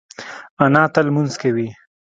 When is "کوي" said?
1.41-1.67